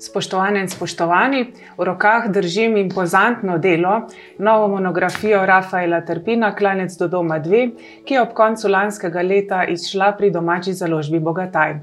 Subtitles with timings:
[0.00, 1.40] Spoštovane in spoštovani,
[1.76, 4.06] v rokah držim impozantno delo,
[4.38, 7.60] novo monografijo Rafaela Trpina, Klanec do doma 2,
[8.08, 11.76] ki je ob koncu lanskega leta izšla pri domači založbi Bogataj.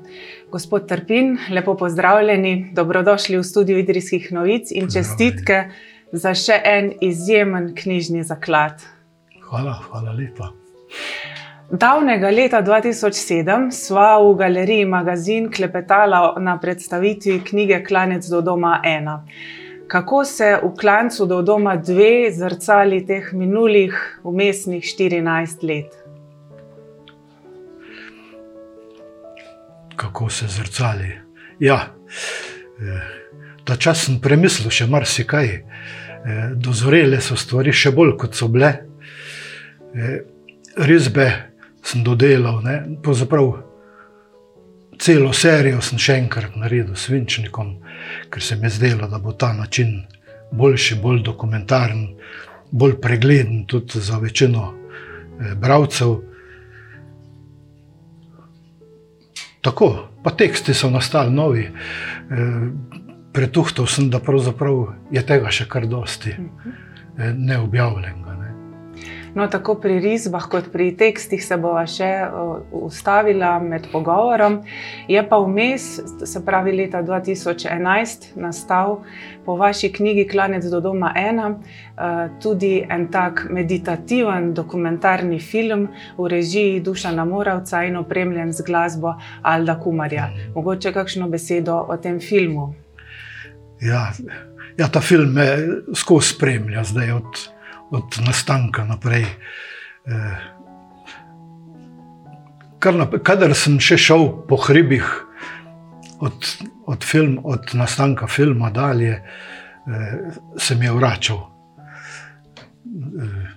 [0.49, 5.67] Gospod Trpin, lepo pozdravljeni, dobrodošli v studiu Idrijskih novic in čestitke
[6.11, 8.81] za še en izjemen knjižni zaklad.
[9.45, 10.55] Hvala, hvala lepa.
[11.71, 19.17] Davnega leta 2007 sva v galeriji Magazin klepetala na predstavitvi knjige Klanec do doma 1.
[19.87, 25.91] Kako se v Klancu do doma 2 zrcali teh minulih umestnih 14 let?
[29.95, 31.11] Kako se zrcali?
[31.59, 31.79] Ja,
[33.63, 35.51] ta čas sem premislil še marsikaj.
[36.55, 38.71] Dozorele so stvari še bolj kot so bile.
[40.77, 41.46] Risbe
[41.87, 42.61] sem dodelal.
[42.63, 42.75] Ne.
[43.03, 43.53] Pravzaprav
[44.99, 47.77] celo serijo sem še enkrat naredil s Vinčnikom,
[48.33, 50.01] ker se mi je zdelo, da bo ta način
[50.51, 52.07] boljši, bolj dokumentaren,
[52.71, 56.17] bolj pregleden tudi za večino eh, bralcev.
[59.61, 59.89] Tako,
[60.23, 61.67] pa teksti so nastali novi.
[61.67, 62.61] Eh,
[63.37, 64.17] Pretuhtal sem, da
[65.11, 68.26] je tega še kar dosti eh, neobjavljenega.
[69.37, 72.07] No, tako pri risbah, kot pri tekstih se bova še
[72.73, 74.55] ustavila med pogovorom.
[75.05, 75.83] Je pa vmes,
[76.25, 79.03] se pravi leta 2011, nastal
[79.45, 81.51] po vaši knjigi Klanec do doma ena
[82.41, 85.85] tudi en tak meditativen dokumentarni film
[86.17, 90.31] v režiji Dušana Moravca in opremljen z glasbo Alda Kumarja.
[90.55, 92.71] Mogoče kakšno besedo o tem filmu?
[93.85, 94.07] Ja,
[94.77, 95.45] ja ta film me
[95.93, 97.45] skozi spremlja zdaj od
[97.91, 99.25] od nastanka naprej.
[100.07, 100.37] Eh,
[103.23, 105.05] kadar sem še šel po hribih,
[106.19, 106.47] od,
[106.89, 110.17] od, film, od nastanka filma dalje, eh,
[110.57, 111.41] sem je vračal.
[112.85, 113.47] Eh,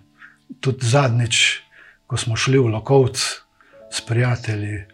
[0.61, 1.63] tudi zadnjič,
[2.07, 3.19] ko smo šli v Lokovc
[3.91, 4.85] s prijatelji,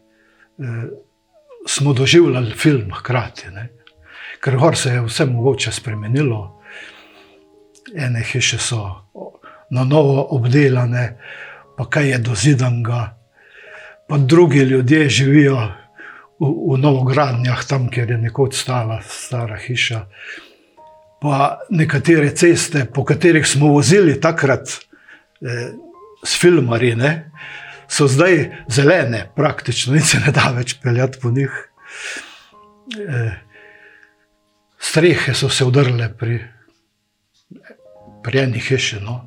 [1.68, 3.50] smo doživljali film hkrati.
[3.52, 3.68] Ne?
[4.40, 6.55] Ker gor se je vse mogoče spremenilo
[7.94, 9.06] ene hiše so
[9.70, 11.16] na novo obdelane,
[11.76, 13.18] pa kaj je dozidanga,
[14.08, 15.56] pa drugi ljudje živijo
[16.40, 20.04] v, v novogradnjah, tam, kjer je nekoč stala stara hiša.
[21.20, 25.72] Pa nekatere ceste, po katerih smo vozili takrat eh,
[26.24, 27.12] s filmarji, ne,
[27.88, 31.56] so zdaj zelene, praktično in se ne da več peljati po njih.
[33.08, 33.32] Eh,
[34.78, 36.40] strehe so se udrle pri
[38.26, 38.98] pri eni hiši.
[39.06, 39.20] No,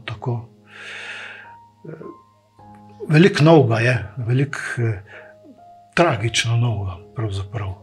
[3.08, 3.96] veliko novega je,
[4.28, 5.00] veliko eh,
[5.96, 6.98] tragično novega.
[7.16, 7.74] Pravzaprav.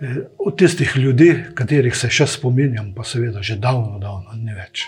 [0.00, 4.84] Eh, od tistih ljudi, katerih se še spominjam, pa seveda že davno, davno ni več.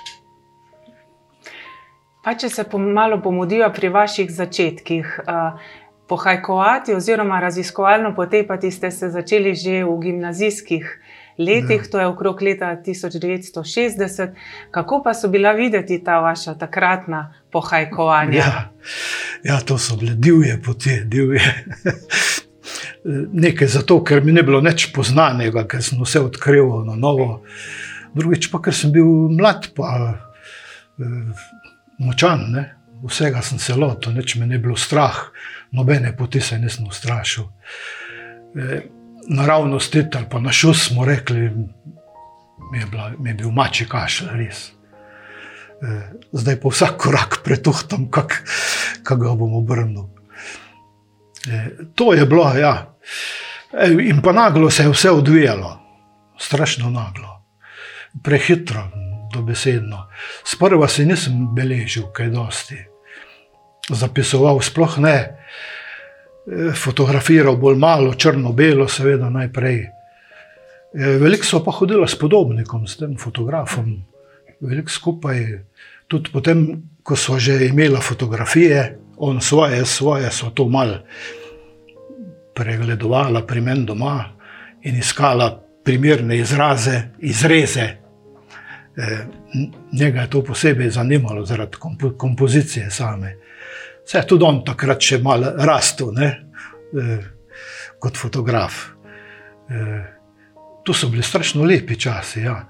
[2.25, 5.61] Pa če se malo pomudijo pri vaših začetkih, uh,
[6.09, 10.85] pohajkovati oziroma raziskovalno potepati, ste se začeli že v gimnazijskih
[11.39, 11.91] letih, ja.
[11.91, 14.29] to je okrog leta 1960.
[14.71, 18.39] Kako pa so bila videti ta vaša takratna pohajkovanja?
[18.39, 18.71] Ja,
[19.45, 21.43] ja to so bile divje poti, divje.
[23.33, 27.45] Nekaj zato, ker mi ne bilo nič poznanega, ker sem vse odkril na novo.
[28.15, 29.93] Drugič pa, ker sem bil mlad, pa
[30.99, 31.47] eh,
[31.99, 32.67] močan, ne?
[33.03, 35.29] vsega sem se lotil, nič me ne bilo strah,
[35.71, 37.45] nobene poti se nisem ustrašil.
[38.59, 38.83] Eh,
[39.29, 41.51] naravnost ali pa na šus smo rekli,
[42.73, 44.69] mi je, bila, mi je bil mači kašelj, res.
[44.69, 45.99] E,
[46.33, 50.09] zdaj pa vsak korak pretuhtam, kako ga bom obrnil.
[51.49, 52.95] E, to je bilo, ja.
[53.73, 55.79] E, in pa naglo se je vse odvijalo,
[56.39, 57.43] strašno naglo,
[58.25, 58.89] prehitro,
[59.33, 60.09] dobesedno.
[60.45, 62.85] Sprva se nisem beležil, kaj dosti.
[63.89, 65.19] Zapisoval, sploh ne
[66.75, 69.79] fotografiral bolj malo, črno-belo, seveda najprej.
[69.79, 69.91] E,
[71.21, 73.97] veliko so pa hodili s podobnikom, s tem fotografom,
[74.61, 75.45] veliko skupaj.
[76.09, 76.65] Tudi potem,
[77.03, 80.95] ko so že imeli fotografije, on svoje, svoje so to mal
[82.55, 84.25] pregledovala pri meni doma
[84.83, 85.51] in iskala
[85.85, 87.81] primerne izraze, izreze.
[87.81, 89.19] E,
[89.93, 91.77] njega je to posebej zanimalo zaradi
[92.17, 93.37] kompozicije same.
[94.09, 96.29] Vse tudi on takrat še malo rastel, ne,
[96.97, 97.17] e,
[98.01, 98.79] kot fotograf.
[99.69, 99.83] E,
[100.85, 102.41] to so bili strašno lepi časi.
[102.47, 102.63] Ja.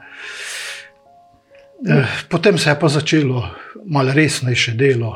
[1.78, 3.44] E, potem se je pa začelo
[3.86, 5.12] malo resnejše delo,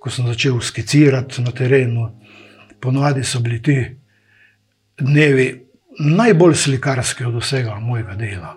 [0.00, 2.06] ko sem začel skicirati na terenu.
[2.80, 3.76] Ponovadi so bili ti
[4.96, 5.50] dnevi
[6.00, 8.54] najbolj slikarski od vsega mojega dela.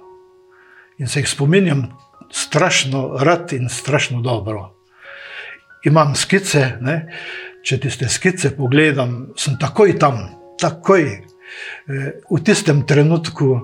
[1.04, 1.90] In se jih spominjam
[2.32, 4.70] strašno rad in strašno dobro.
[5.86, 6.98] Imam skice, ne?
[7.64, 10.20] če tiste skice pogledam, sem takoj tam,
[10.60, 13.56] takoj eh, v tistem trenutku,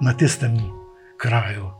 [0.00, 0.56] na tistem
[1.16, 1.70] kraju.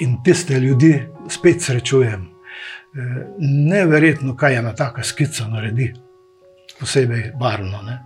[0.00, 2.24] In tiste ljudi spet srečujem.
[2.24, 5.92] Eh, neverjetno, kaj ena taka skica naredi,
[6.80, 7.82] posebej barvno.
[7.82, 7.98] Ne?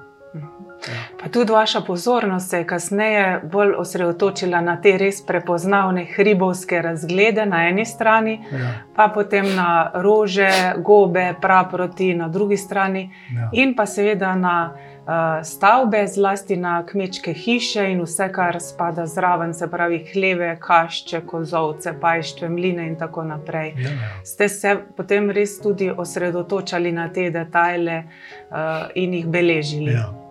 [1.22, 7.46] Pa tudi vaša pozornost se je kasneje bolj osredotočila na te res prepoznavne hribovske razglede
[7.46, 8.70] na eni strani, Ja.
[8.96, 10.48] pa potem na rože,
[10.78, 13.50] gobe, praproti na drugi strani, Ja.
[13.52, 19.54] in pa seveda na uh, stavbe, zlasti na kmečke hiše in vse, kar spada zraven,
[19.54, 23.74] se pravi hleve, kašče, kozovce, pajštve, mline in tako naprej.
[23.76, 24.10] Ja, ja.
[24.24, 28.02] Ste se potem res tudi osredotočali na te detajle
[28.50, 28.56] uh,
[28.94, 29.92] in jih beležili?
[29.92, 30.27] Ja.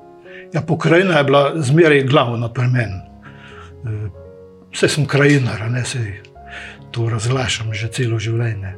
[0.53, 3.01] Ja, pokrajina je bila zmeraj glavna pri meni.
[4.73, 5.99] Vse sem krajinar, ne se
[6.91, 8.75] to razglašam že celo življenje.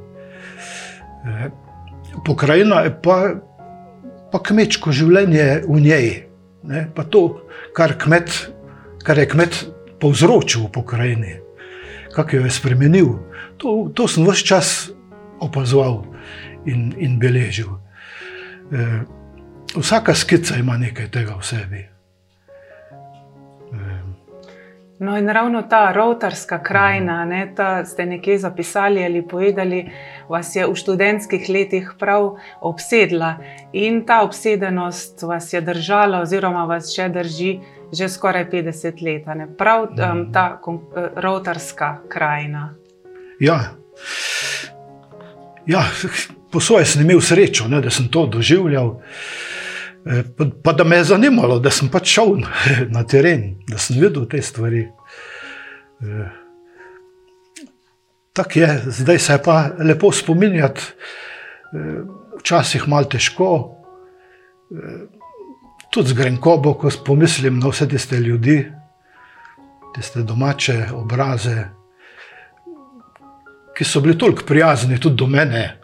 [1.25, 1.49] Eh,
[2.25, 3.17] Pokrajina je pa,
[4.31, 6.07] pa kmečko življenje v njej.
[6.67, 6.87] Ne?
[6.95, 7.45] Pa to,
[7.77, 8.31] kar, kmet,
[9.05, 9.59] kar je kmet
[10.01, 11.35] povzročil v pokrajini,
[12.15, 13.11] kako jo je spremenil.
[13.61, 14.71] To, to sem vse čas
[15.39, 16.01] opazoval
[16.65, 17.77] in, in beležil.
[18.73, 19.05] Eh,
[19.75, 21.85] Vsaka skica ima nekaj tega v sebi.
[24.99, 29.91] No, in ravno ta rovtarska krajina, ne, ta ste nekje zapisali ali povedali,
[30.29, 33.37] vas je v študentskih letih prav obsedla
[33.73, 37.59] in ta obsedenost vas je držala, oziroma vas še drži
[37.93, 39.25] že skoraj 50 let.
[39.25, 39.47] Ne?
[39.57, 42.75] Prav um, ta eh, rovtarska krajina.
[43.39, 43.59] Ja.
[45.65, 45.85] Ja,
[46.51, 48.99] po svoje sem imel srečo, ne, da sem to doživljal.
[48.99, 49.48] Eh,
[50.37, 52.37] Pa, pa da me je zanimalo, da sem pač šel
[52.89, 54.85] na, teren, da sem videl te stvari.
[56.01, 56.37] Eh,
[58.33, 60.81] Tako je, zdaj se je pa lepo spominjati,
[61.73, 61.97] eh,
[62.39, 63.49] včasih malo težko,
[65.89, 68.71] tudi z grenkobo, ko pomislim na vse tiste ljudi,
[69.95, 71.65] tiste domače obraze,
[73.77, 75.79] ki so bili toliko prijazni tudi do mene.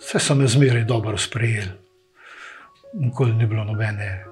[0.00, 1.79] Vse so me zmeraj dobro sprejeli.
[2.92, 4.24] Nikoli ni bilo nobene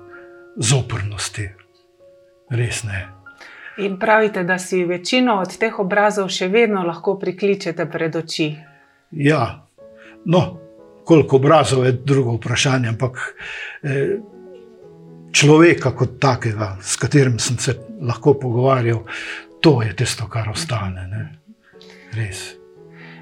[0.56, 1.48] zoprnosti,
[2.50, 3.06] res ne.
[3.78, 8.48] In pravite, da si večino od teh obrazov še vedno lahko prikličete pred oči.
[9.14, 9.42] Ja,
[10.24, 10.42] no,
[11.06, 13.22] koliko obrazov je drugo vprašanje, ampak
[13.82, 14.18] eh,
[15.32, 19.04] človeka kot takega, s katerim sem se lahko pogovarjal,
[19.62, 21.06] to je tisto, kar ostane.
[21.06, 21.24] Ne?
[22.18, 22.57] Res.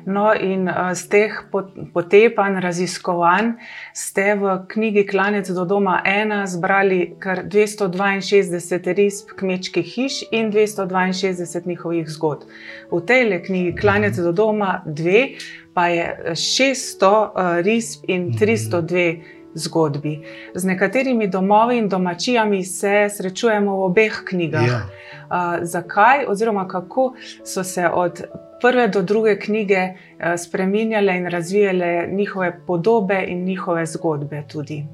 [0.06, 3.56] No, in z teh pot- potepanj, raziskovanj
[3.90, 11.66] ste v knjigi Klanec do doma ena zbrali kar 262 risb kmečkih hiš in 262
[11.66, 12.46] njihovih zgodb.
[12.92, 15.34] V tej le knjigi Klanec do doma dve
[15.74, 20.20] pa je 600 uh, risb in 302 zgodbi.
[20.54, 24.66] Z nekaterimi domovi in domačijami se srečujemo v obeh knjigah.
[24.68, 24.82] Ja.
[25.26, 27.14] Uh, zakaj, oziroma kako
[27.44, 28.22] so se od
[28.60, 34.84] prve do druge knjige uh, spremenjale in razvijale njihove podobe in njihove zgodbe tudi.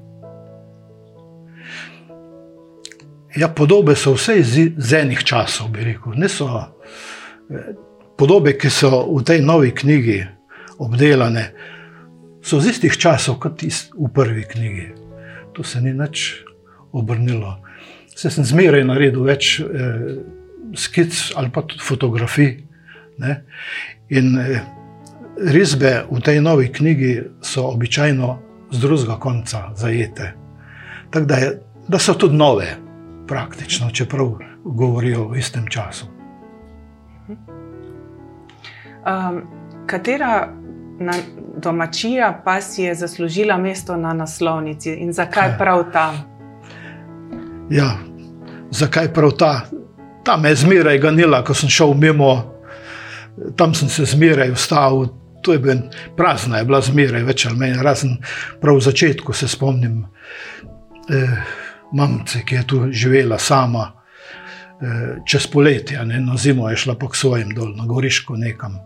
[3.35, 6.13] Ja, podobe so vse iz, iz enih časov, bi rekel.
[6.15, 6.45] Niso
[7.49, 7.73] eh,
[8.17, 10.19] podobe, ki so v tej novi knjigi
[10.77, 11.47] obdelane,
[12.43, 14.87] so iz istih časov kot iz, v prvi knjigi.
[15.53, 16.43] To se ni nič
[16.91, 17.57] obrnilo.
[18.15, 20.21] Se sem zmeraj naredil več eh,
[20.75, 22.57] skic ali pa tudi fotografij.
[23.23, 23.43] Ne?
[24.09, 24.61] In eh,
[25.37, 28.37] risbe v tej novi knjigi so običajno
[28.71, 30.33] z drugega konca zajete.
[31.13, 31.37] Tako da,
[31.87, 32.67] da so tudi nove,
[33.27, 34.33] praktično, čeprav
[34.65, 36.09] govorijo v istem času.
[39.03, 39.41] Um,
[39.85, 40.62] katera
[41.03, 41.13] na,
[41.57, 45.57] domačija pa si je zaslužila mesto na naslovnici in zakaj Kaj?
[45.57, 46.13] prav ta?
[47.69, 47.97] Ja,
[48.71, 49.53] zakaj prav ta?
[50.23, 52.31] Ta me je zmeraj ganila, ko sem šel mimo,
[53.55, 55.07] tam sem se zmeraj ustavil.
[55.43, 55.81] To je bil
[56.17, 58.13] prazna, je bila zmeraj več ali manj, razen
[58.61, 60.05] prav v začetku se spomnim
[61.11, 61.33] eh,
[61.91, 63.89] mamice, ki je tu živela sama.
[64.81, 68.79] eh, Čez poletje, ne, na zimo je šla pa k svojim dol, na Goriško nekam.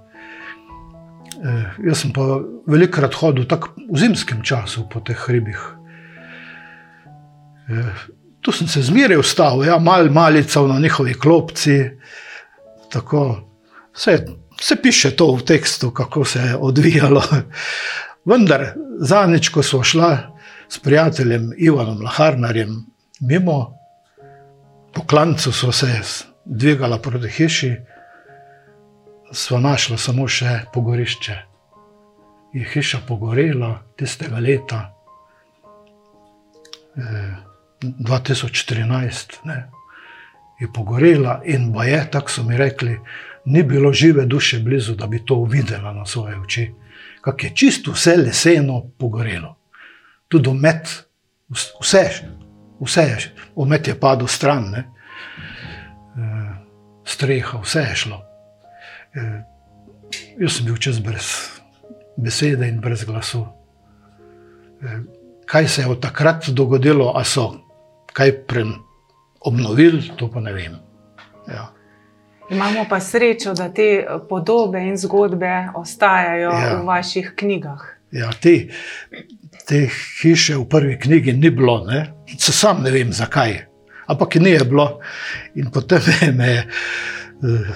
[1.37, 5.59] Eh, Jaz sem pa velikokrat hodil tako v zimskem času po teh hribih.
[7.69, 8.07] Eh,
[8.41, 11.89] Tu sem se zmeraj ustavil, ja, mal, malical na njihovi klopci.
[12.89, 13.49] Tako,
[13.91, 14.13] vse,
[14.59, 17.23] vse piše to v tekstu, kako se je odvijalo.
[18.25, 20.37] Vendar, zadnjič, ko smo šla
[20.69, 22.85] s prijateljem Ivanom Laharnarjem
[23.19, 23.73] mimo,
[24.93, 25.99] po klancu so se
[26.45, 27.75] dvigala proti hiši,
[29.31, 31.37] sva našla samo še pogorišče.
[32.53, 34.79] Je hiša pogorela tistega leta
[36.97, 37.35] eh,
[37.81, 39.39] 2014.
[39.43, 39.57] Ne,
[40.59, 42.99] je pogorela in je, tako so mi rekli,
[43.45, 46.73] ni bilo žive duše blizu, da bi to uvidela na svoje oči.
[47.21, 49.55] Kako je čisto vse leseno pogorelo.
[50.27, 51.03] Tudi umet,
[51.79, 52.09] vse,
[52.79, 53.17] vse je,
[53.55, 54.79] umet je padel stran, ne.
[56.17, 56.55] Eh,
[57.05, 58.26] streha, vse je šlo.
[59.17, 59.43] Eh,
[60.39, 61.29] jaz sem bil čez brez
[62.17, 63.45] besede in brez glasu.
[64.83, 64.99] Eh,
[65.45, 67.53] kaj se je od takrat dogodilo, a so
[68.13, 68.31] kaj
[69.39, 70.77] obnovili, to pa ne vem.
[71.47, 71.73] Ja.
[72.49, 76.75] Imamo pa srečo, da te podobe in zgodbe ostajajo ja.
[76.75, 77.81] v vaših knjigah.
[78.11, 78.67] Ja, te,
[79.67, 79.87] te
[80.21, 82.13] hiše v prvi knjigi ni bilo, ne?
[82.39, 83.65] se sam ne vem zakaj,
[84.07, 84.99] ampak ni je bilo.
[85.55, 86.01] In potem
[86.37, 86.67] me je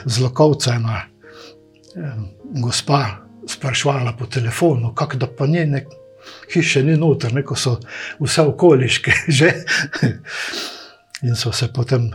[0.06, 1.11] zelo kovcena
[2.64, 3.06] gospa
[3.48, 5.86] sprašvala po telefonu, kako da pa njene
[6.54, 7.80] hiše ni noter, neko so
[8.20, 9.54] vse okoliške že.
[11.22, 12.12] In so se potem,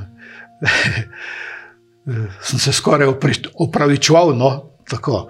[2.48, 3.08] sem se skoraj
[3.54, 5.28] opravičoval, no, tako,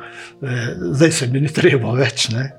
[0.93, 2.29] zdaj se mi ni treba več.
[2.29, 2.51] Ne.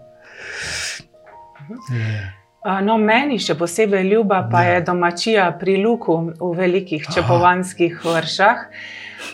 [2.68, 4.74] No, meni še posebej ljuba pa ja.
[4.76, 8.66] je domačija pri Luku v velikih čepovanskih vršah.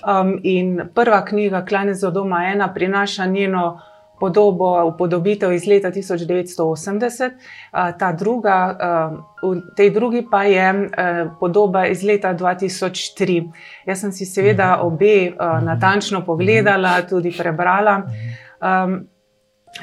[0.04, 3.82] Um, in prva knjiga, Klanec od doma ena, prinaša njeno
[4.20, 11.34] podobo, upodobitev iz leta 1980, uh, ta druga, uh, v tej drugi pa je uh,
[11.40, 13.40] podoba iz leta 2003.
[13.88, 14.86] Jaz sem si seveda mhm.
[14.86, 18.02] obe uh, natančno pogledala, tudi prebrala.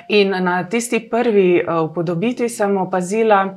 [0.08, 3.56] In na tisti prvi upodobitvi sem opazila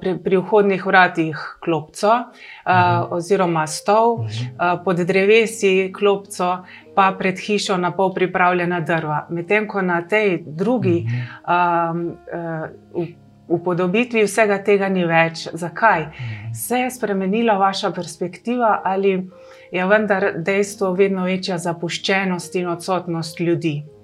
[0.00, 6.64] pri, pri vhodnih vratih klopco uh, oziroma stol, uh, pod drevesi klopco,
[6.94, 9.26] pa pred hišo na pol pripravljena drva.
[9.28, 13.04] Medtem ko na tej drugi uh,
[13.50, 15.48] upodobitvi vsega tega ni več.
[15.52, 16.08] Zakaj?
[16.56, 19.28] Se je spremenila vaša perspektiva ali
[19.72, 23.99] je vendar dejstvo vedno večja zapuščenost in odsotnost ljudi?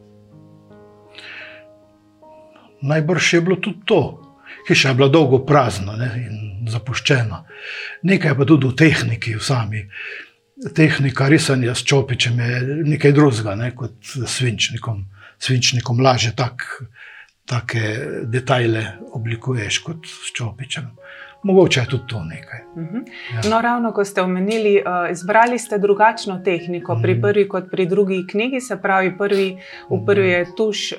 [2.86, 4.02] Najbrž je bilo tudi to.
[4.68, 7.42] Hiša je bila dolgo prazna ne, in zapuščena.
[8.02, 9.82] Nekaj pa tudi v tehniki, v sami.
[10.74, 15.04] Tehnika risanja s čopičem je nekaj drugega ne, kot svinčnikom.
[15.38, 16.64] Svinčnikom lažje tak,
[17.44, 17.82] take
[18.24, 20.88] detajle oblikuješ kot s čopičem.
[21.46, 22.60] Mogoče je tudi to nekaj.
[22.74, 23.02] Uh -huh.
[23.34, 23.50] ja.
[23.50, 27.02] no, ravno ko ste omenili, uh, izbrali ste drugačno tehniko uh -huh.
[27.02, 27.22] pri mhm.
[27.22, 29.56] prvi kot pri drugi knjigi, se pravi, prvi,
[29.90, 30.92] v prvi je tuš.
[30.92, 30.98] Uh,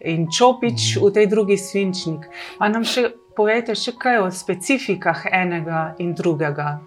[0.00, 2.26] in čopič, v tej drugi svinčnik.
[2.58, 6.78] Pa nam še povete, še kaj o specifikah enega in drugega.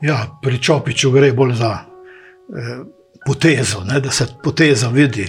[0.00, 2.80] Ja, pri čopiču gre bolj za eh,
[3.26, 5.28] potezo, ne, da se poteza vidi.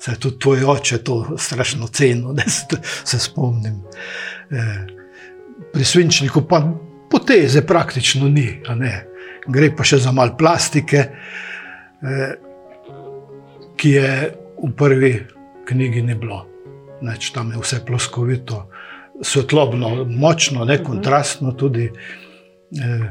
[0.00, 3.80] Se je tudi tvoj oče to strašno cenil, da se, se spomnim.
[4.50, 4.86] Eh,
[5.72, 6.62] pri svinčniku pa
[7.10, 8.48] poteze praktično ni,
[9.46, 11.06] gre pa še za malo plastike,
[12.02, 12.34] eh,
[13.76, 14.10] ki je
[14.56, 15.12] v prvi
[15.66, 16.46] knjigi ni bilo.
[17.02, 18.68] Neč, tam je vse ploskovito,
[19.22, 20.84] svetlobno, močno, ne mhm.
[20.84, 21.52] kontrastno.
[21.52, 23.06] Tudi, eh,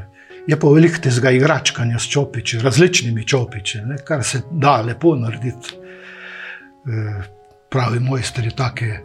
[0.46, 5.74] je pa veliko tega igračkanja s čopiči, različnimi čopiči, ne, kar se da lepo narediti.
[6.86, 7.22] Eh,
[7.70, 9.00] pravi mojstri, take eh,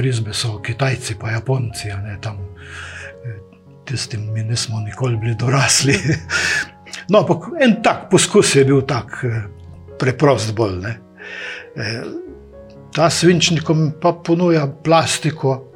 [0.00, 1.88] risbe so Kitajci, pa Japonci.
[1.88, 2.38] Ne, tam,
[3.24, 3.38] eh,
[3.84, 5.94] tistim mi nismo nikoli bili dorasli.
[7.10, 9.42] no, ampak en tak poskus je bil tak, eh,
[9.98, 10.80] preprost bolj.
[10.82, 10.98] Ne.
[11.76, 12.02] Eh,
[12.94, 13.64] ta svinčnik
[14.00, 15.72] pa ponuja plastiko,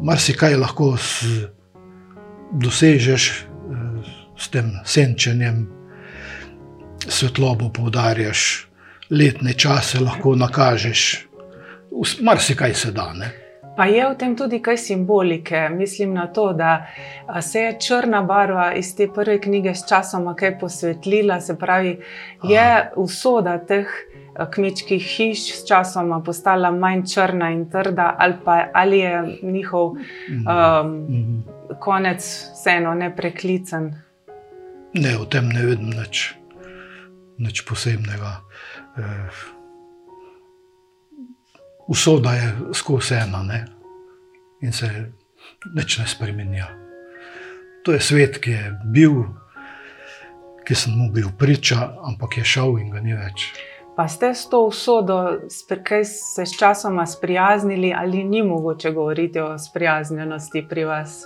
[0.00, 1.46] marsikaj lahko z,
[2.52, 5.66] dosežeš eh, s tem senčenjem,
[7.08, 8.66] svetlobo poudarjaš,
[9.10, 11.26] letne čase lahko nakažeš,
[12.20, 13.12] marsikaj se da.
[13.14, 13.30] Ne?
[13.76, 15.68] Pa je v tem tudi kaj simbolike.
[15.68, 16.86] Mislim na to, da
[17.40, 21.98] se je črna barva iz te prve knjige s časom kaj posvetlila, se pravi,
[22.42, 23.86] je usoda teh
[24.44, 31.44] kmečkih hiš s časom postala manj črna in trda, ali, pa, ali je njihov um,
[31.80, 32.22] konec
[32.54, 33.94] vseeno nepreklican.
[34.96, 36.34] Ne, v tem ne vidim nič,
[37.38, 38.40] nič posebnega.
[38.96, 39.28] Eh,
[41.88, 43.64] usoda je skozi ena ne?
[44.62, 45.12] in se
[45.74, 46.66] nič ne spremenja.
[47.84, 49.24] To je svet, ki je bil,
[50.66, 53.52] ki sem mu bil priča, ampak je šel in ga ni več.
[53.96, 55.40] Pa ste s to usodo,
[55.84, 61.24] kaj se s časoma sprijaznili, ali ni mogoče govoriti o sprijaznjenosti pri vas?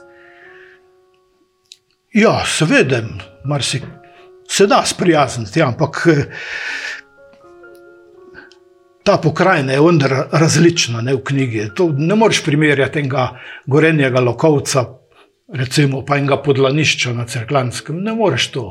[2.12, 3.03] Ja, seveda,
[3.45, 3.83] marsi,
[4.49, 6.25] se da sprijazniti, ja, ampak eh,
[9.03, 11.69] ta pokrajina je vendar različna ne, v knjigi.
[11.75, 13.29] To ne moreš primerjati tega
[13.67, 14.85] gorenjega lokovca,
[15.55, 18.67] recimo pa enega podlanišča na Cerklanskem, ne moreš to.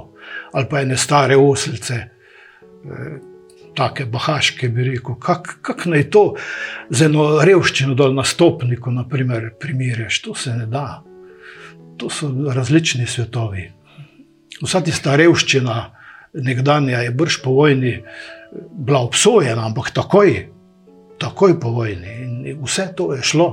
[0.51, 3.28] Ali pa ene stare oslice, eh,
[3.75, 6.23] take bahaške, bi rekel, kako kak naj to
[6.89, 11.03] z eno revščino dol na stopniku, naprimer, primerjaš, to se ne da
[11.99, 13.65] to so različni svetovi.
[14.61, 15.75] Vsa tista revščina,
[16.33, 17.99] nekdanja je brž po vojni
[18.71, 20.31] bila obsojena, ampak takoj,
[21.21, 22.15] takoj po vojni.
[22.23, 23.49] In vse to je šlo,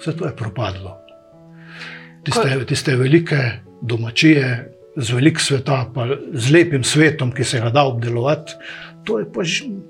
[0.00, 0.96] vse to je propadlo.
[2.24, 3.38] Tiste, tiste velike
[3.82, 4.48] domačije,
[4.98, 8.56] z velikim svetom, pa z lepim svetom, ki se ga da obdelovati,
[9.08, 9.40] to je pa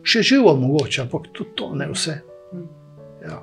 [0.03, 2.21] še živo mogoče, ampak tudi to ne vse.
[3.25, 3.43] Ja.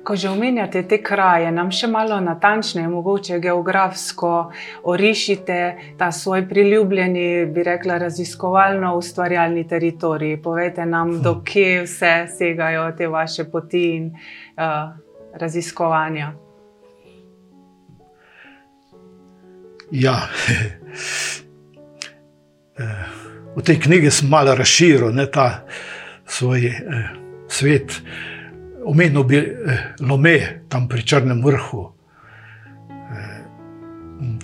[0.00, 4.50] Ko že omenjate te kraje, nam še malo natančneje, mogoče geografsko
[4.88, 5.58] orišite
[6.00, 10.40] ta svoj priljubljeni, bi rekla, raziskovalno ustvarjalni teritorij.
[10.42, 11.22] Povejte nam, hm.
[11.22, 14.08] dokje vse segajo te vaše poti in
[14.56, 14.96] uh,
[15.36, 16.32] raziskovanja.
[19.90, 20.16] Ja,
[22.80, 25.64] eh, v tej knjigi sem malo razširil ta
[26.26, 27.08] svoj eh,
[27.48, 28.00] svet
[28.84, 31.92] omenil bi eh, Lome, tam pri Črnem vrhu.
[32.90, 33.40] Eh,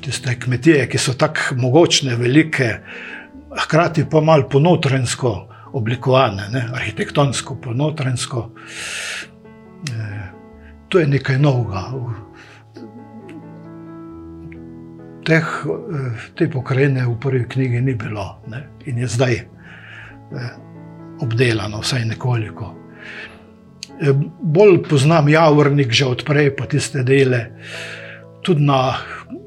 [0.00, 2.70] tiste kmetije, ki so tako mogočne, velike,
[3.56, 5.34] hkrati pa malo ponotrensko
[5.76, 6.68] oblikovane, ne?
[6.74, 8.50] arhitektonsko, ponotrensko.
[9.90, 10.22] Eh,
[10.88, 11.90] to je nekaj novega.
[15.26, 15.46] Teh,
[16.38, 18.62] te pokrajine v prvi knjigi ni bilo ne?
[18.86, 19.40] in je zdaj
[21.20, 22.74] obdelano, vsaj nekoliko.
[24.00, 27.46] Eh, bolj poznam javornik, že odprej pa tiste dele.
[28.42, 28.94] Tudi na,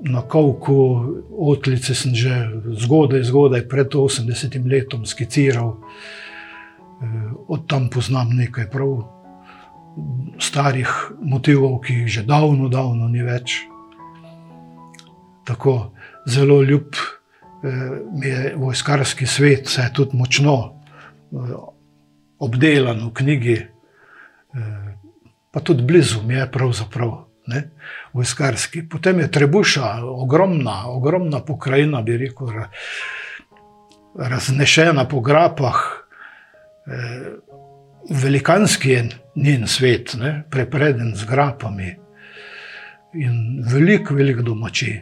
[0.02, 1.06] na Kovku,
[1.40, 2.50] Otlice sem že
[2.82, 5.78] zgodaj, zgodaj pred 80 letom skiciral.
[5.78, 9.06] Eh, od tam poznam nekaj prav
[10.40, 10.90] starih
[11.22, 13.69] motivov, ki jih že davno, davno ni več.
[15.46, 15.92] Tako
[16.26, 20.76] zelo ljub eh, mi je vojskarski svet, se je tudi močno
[22.40, 23.58] obdelan v knjigi
[25.52, 27.26] pa tudi blizu mi je pravzaprav.
[27.48, 27.64] Ne,
[28.14, 28.90] vojskarski.
[28.90, 32.48] Potem je Trebuša, ogromna, ogromna pokrajina, bi rekel,
[34.16, 35.80] raznešena po grapah,
[36.86, 37.32] eh,
[38.10, 41.96] velikanski je njen svet, ne, prepreden z grapami
[43.14, 45.02] in veliko, veliko domači.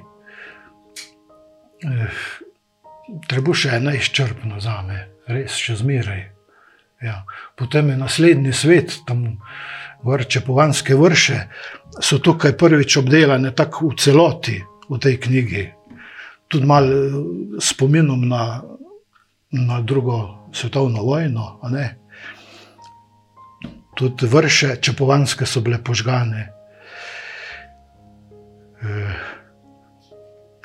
[1.84, 2.08] Eh,
[3.28, 6.26] Trebuša je najizčrpna za me, res še zmeraj.
[7.02, 7.22] Ja.
[7.56, 9.38] Potem je naslednji svet, tam
[10.04, 11.38] vrče povanske vrše,
[12.04, 14.58] so tukaj prvič obdelane tako v celoti
[14.90, 15.64] v tej knjigi.
[16.52, 17.16] Tudi malo eh,
[17.64, 18.44] spominom na,
[19.52, 21.62] na drugo svetovno vojno.
[23.96, 26.57] Tudi vrše čepovanske so bile požgane.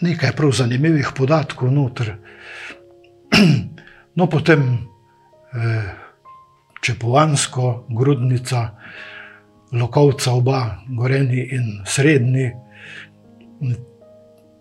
[0.03, 2.17] Nekaj prav zanimivih podatkov noter.
[4.13, 4.61] No, potem.
[5.57, 5.59] E,
[6.83, 8.71] Čepovansko, Grudnica,
[9.73, 12.51] Lokovca, oba, Goreni in Srednji.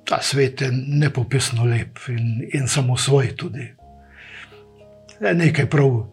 [0.06, 3.74] Ta svet je nepopisno lep in, in samo svoj tudi.
[5.22, 6.06] Je nekaj prav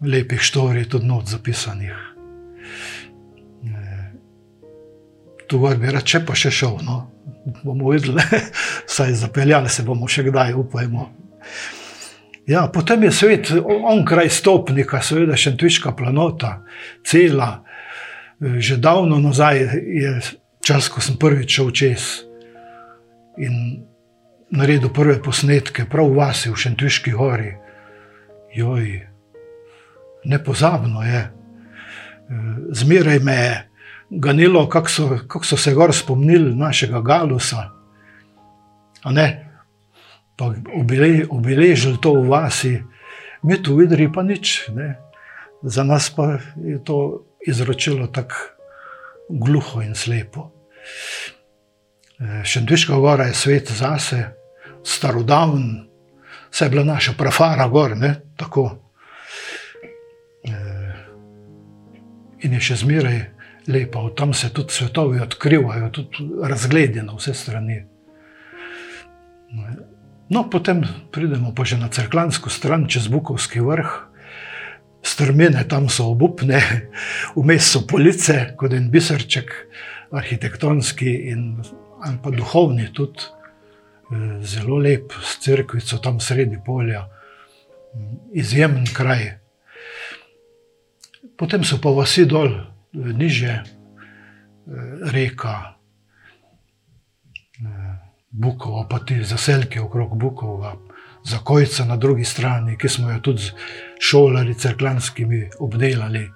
[0.00, 1.94] lepih štorij, tudi not zapisanih.
[5.46, 7.11] Tu gor bi rad, če pa še šel, no,
[7.64, 8.22] bomo videli,
[8.86, 11.08] saj zapeljali se bomo še kdaj, upajmo.
[12.46, 16.62] Ja, potem je svet, onkraj stopnika, seveda še Tviška planota,
[17.06, 17.62] cela.
[18.42, 20.16] Že davno nazaj je
[20.66, 22.06] čas, ko sem prvič šel čez
[23.38, 23.86] in
[24.52, 27.54] naredil prve posnetke, prav v vasi, v Šentviški gori.
[28.52, 28.88] Joj,
[30.28, 31.22] nepozabno je.
[32.82, 33.54] Zmeraj me je
[34.20, 37.70] ganilo, kako so, kak so se gor spomnili našega Galusa.
[40.36, 40.52] Pa
[41.30, 42.82] obeležili to v vasi,
[43.42, 44.68] mi tu videli pa nič.
[44.74, 44.98] Ne.
[45.62, 48.34] Za nas pa je to izročilo tako
[49.28, 50.50] gluho in slepo.
[52.20, 54.24] E, Šendviška gora je svet zase,
[54.84, 55.88] starodavn,
[56.50, 58.78] vse je bila naša prafara gor, ne, tako.
[60.44, 60.52] E,
[62.42, 63.31] in je še zmeraj
[63.66, 67.84] lepa, tam se tudi svetovi odkrivajo, tudi razgledi na vse strani.
[70.28, 74.08] No, potem pridemo pa že na crklansko stran, čez Bukovski vrh.
[75.02, 76.62] Strmine tam so obupne,
[77.38, 79.50] vmes so police, kot en biserček,
[80.12, 81.58] arhitektonski in
[82.22, 87.08] pa duhovni, tudi eh, zelo lep, s crkvico tam sredi polja,
[88.32, 89.36] izjemen kraj.
[91.36, 92.54] Potem so pa vsi dol,
[92.92, 93.62] niže,
[95.12, 95.74] reka,
[98.30, 100.76] Bukova, pa ti zaselke okrog Bukova,
[101.24, 103.52] za kojca na drugi strani, ki smo jo tudi z
[104.00, 106.30] šolari crklanskimi obdelali.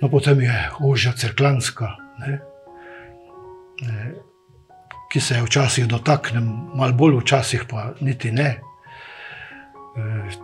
[0.00, 2.40] No, potem je ožja crklanska, ne,
[5.12, 8.60] ki se je včasih dotaknem, malo bolj včasih pa niti ne,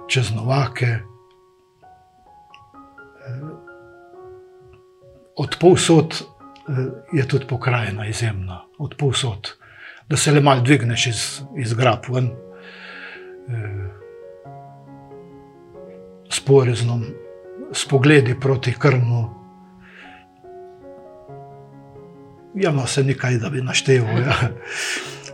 [0.08, 0.98] čez Novake.
[5.38, 6.22] Od povsod e,
[7.12, 9.52] je tudi pokrajina izjemna, od povsod,
[10.08, 12.30] da se le malo dvigneš iz, iz grab ven.
[16.30, 17.04] S poreznom,
[17.72, 19.38] s pogledi proti krmu,
[22.54, 24.18] ja, no, se nekaj, da bi našteval.
[24.18, 24.34] Ja.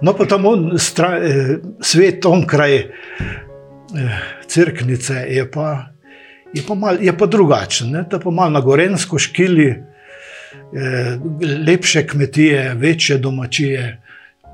[0.00, 2.88] No, pa tam on, stra, eh, svet onkraj eh,
[4.46, 5.86] crknice je pa,
[6.54, 7.90] je pa, mal, je pa drugačen.
[7.90, 8.04] Ne?
[8.12, 9.93] Je pa malo na Gorensko škili, eh,
[11.66, 14.00] lepše kmetije, večje domačije,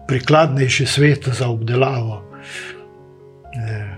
[0.09, 2.25] prikladnejši svet za obdelavo.
[3.57, 3.97] Eh,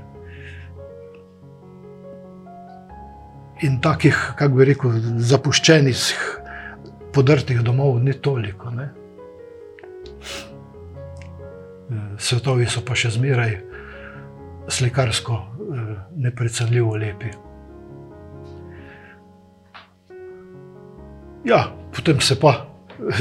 [3.63, 6.03] in takih, kako bi rekel, zapuščenih
[7.13, 8.71] podrtih domov ni toliko.
[8.71, 8.89] Ne?
[12.19, 13.57] Svetovi so pa še zmeraj
[14.69, 17.33] slikarsko eh, neprecenljivo lepi.
[21.45, 22.67] Ja, potem se pa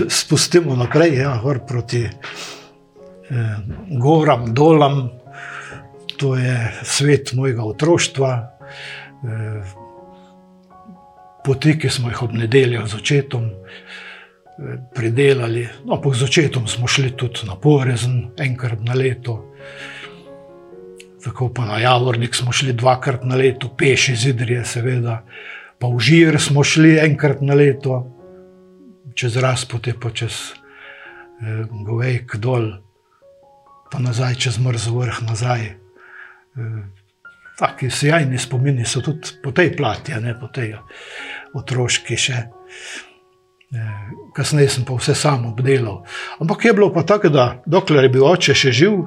[0.10, 3.56] spustimo naprej, ja, proti eh,
[4.00, 5.10] goram, dolam,
[6.18, 8.58] to je svet mojega otroštva.
[9.24, 9.64] Eh,
[11.44, 15.68] poti, ki smo jih ob nedeljah z očetom eh, pridelali.
[15.86, 19.40] No, po z očetom smo šli tudi na Porezen, enkrat na leto.
[21.24, 25.24] Tako pa na Javornik smo šli dvakrat na leto, peš iz Idrije, seveda,
[25.82, 28.06] pa v Žir smo šli enkrat na leto,
[29.18, 30.54] čez razpote, pa čez
[31.42, 32.70] eh, Govejk dol,
[33.90, 35.62] pa nazaj čez Mrzo vrh nazaj.
[35.66, 36.82] Eh,
[37.62, 40.78] Taki sjajni spomini so tudi po tej plati, ne po tej
[41.54, 42.38] otroški še.
[43.72, 43.90] Eh,
[44.34, 46.02] kasneje sem pa vse sam obdelal.
[46.40, 48.98] Ampak je bilo pa tako, da dokler je bil oče še živ,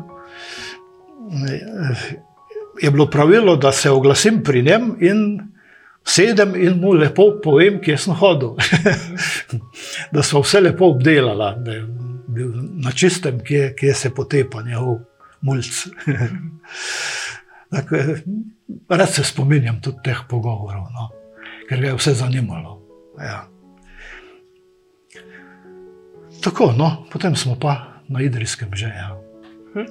[1.34, 2.14] eh,
[2.80, 5.20] je bilo pravilo, da se oglasim pri njem in
[6.04, 8.56] sedem in mu lepo povem, kje sem hodil.
[10.12, 11.86] da so vse lepo obdelala, da je
[12.34, 12.52] bil
[12.84, 14.98] na čistem, kje, kje se potepa njegov
[15.40, 15.62] mulj.
[17.74, 17.96] Tako,
[18.88, 21.08] rad se spominjam tudi teh pogovorov, no,
[21.68, 22.78] ker ga je vse zanimalo.
[23.18, 23.48] Ja.
[26.44, 28.86] Tako, no, potem smo pa na Idrijskem že.
[28.86, 29.16] Ja.
[29.74, 29.90] Hm.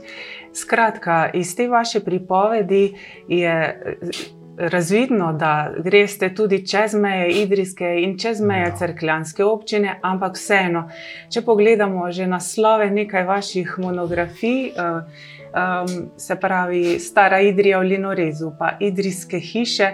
[0.54, 2.94] Skratka, iz te vaše pripovedi
[3.28, 3.82] je
[4.58, 8.76] razvidno, da greste tudi čez meje Idrijske in čez meje ja.
[8.78, 10.90] crkljanske občine, ampak vseeno,
[11.30, 18.78] če pogledamo že naslove nekaj vaših monografij, um, se pravi Stara Idrija v Linorezu, pa
[18.80, 19.92] Idrijske hiše,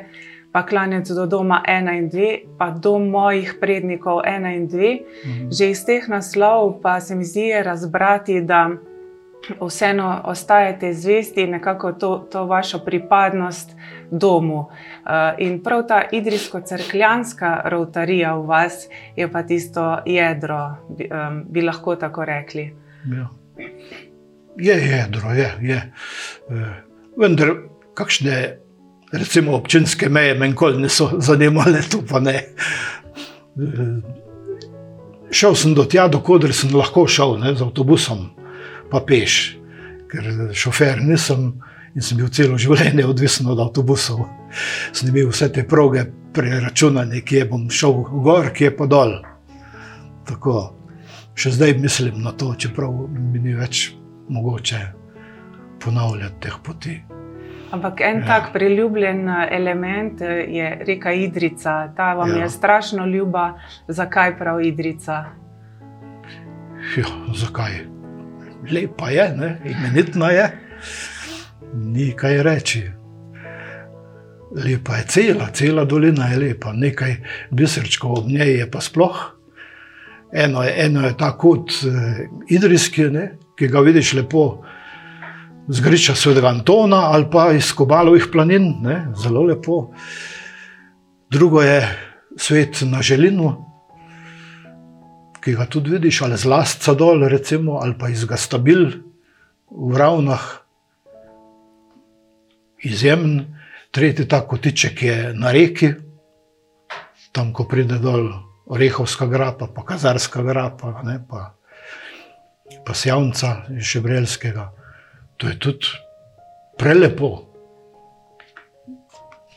[0.52, 5.00] pa klanec do doma 1 in 2, pa dom mojih prednikov 1 in 2.
[5.26, 5.52] Mhm.
[5.52, 8.69] Že iz teh naslovov pa se mi zdi razbrati, da
[9.62, 13.76] vseeno ostajate zvesti nekako to, to vašo pripadnost
[14.12, 14.60] domu.
[14.60, 21.10] Uh, in prav ta idrijsko-crkljanska rotarija v vas je pa tisto jedro, bi,
[21.50, 22.74] bi lahko tako rekli.
[23.15, 23.30] Ja.
[24.58, 25.52] Je jedro, je.
[25.62, 25.82] je.
[26.50, 26.67] Uh,
[27.17, 27.54] vendar,
[27.93, 28.58] kakšne
[29.12, 32.43] recimo, občinske meje me nikoli niso zanimale, tu pa ne.
[33.56, 34.02] Uh,
[35.32, 38.30] šel sem do tja, dokler sem lahko šel ne, z avtobusom
[38.89, 39.36] pa peš,
[40.10, 41.60] ker šofer nisem
[41.95, 44.25] in sem bil celo življenje odvisen od avtobusov.
[44.93, 49.15] Sem imel vse te proge preračunane, kje bom šel gor, kje pa dol.
[50.30, 50.56] Tako,
[51.34, 53.89] še zdaj mislim na to, čeprav mi ni več
[54.30, 54.82] mogoče
[55.82, 56.97] ponavljati teh poti.
[57.73, 58.25] Ampak en ja.
[58.25, 61.75] tak priljubljen eh, element eh, je reka Idrica.
[61.97, 62.43] Ta vam ja.
[62.43, 63.52] je strašno ljuba.
[63.88, 65.21] Zakaj prav Idrica?
[66.97, 67.06] Ja,
[67.38, 67.89] zakaj?
[68.71, 69.58] lepa je, ne?
[69.65, 70.52] imenitna je,
[71.74, 72.84] ni kaj reči.
[74.56, 77.15] Lepa je cela, cela dolina je lepa, nekaj
[77.52, 79.19] biserčkov ob njej je pa sploh.
[80.34, 83.32] Eno je, eno je ta kot eh, Idrijski, ne?
[83.58, 84.63] ki ga vidiš lepo
[85.67, 89.08] z griča svetega Antona ali pa iz Kobalovih planin, ne?
[89.17, 89.91] zelo lepo.
[91.30, 91.82] Drugo je
[92.38, 93.65] svet na Želinu,
[95.41, 98.86] ki ga tudi vidiš, ali zlastca dol, recimo, ali pa iz Gastabil
[99.69, 100.41] v Ravnah,
[102.84, 103.56] izjemen.
[103.92, 105.94] Tretji ta kotiček je na reki,
[107.32, 108.28] tam, ko pride dol
[108.70, 111.56] Orehovska grapa, pa Kazarska grapa, ne, pa,
[112.86, 114.70] pa Sjavnca iz Šebrelskega.
[115.38, 115.89] To je tudi
[116.78, 117.32] prelepo.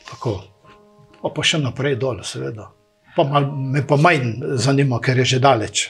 [0.09, 0.39] Tako.
[1.23, 2.67] Pa še naprej dol, seveda.
[3.15, 5.83] Pa mal, me pa manj zanima, ker je že daleč.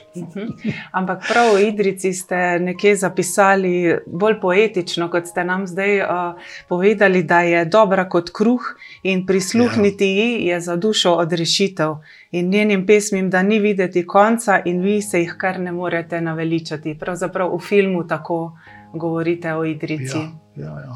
[0.92, 6.36] Ampak prav v Idrici ste nekje zapisali bolj poetično, kot ste nam zdaj uh,
[6.68, 8.68] povedali, da je dobra kot kruh
[9.04, 10.24] in prisluhniti ja.
[10.24, 11.96] ji je za dušo odrešitev.
[12.32, 16.98] In njenim pesmim, da ni videti konca, in vi se jih kar ne morete naveličati.
[17.00, 18.58] Pravzaprav v filmu tako
[18.94, 20.18] govorite o Idrici.
[20.58, 20.96] Ja, ja, ja.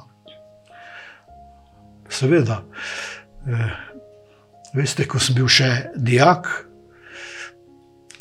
[2.09, 2.63] Seveda.
[3.47, 3.86] Eh.
[4.75, 6.49] Veste, ko sem bil še dijak,